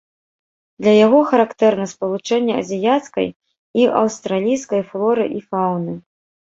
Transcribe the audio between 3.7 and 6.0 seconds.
і аўстралійскай флоры і фаўны.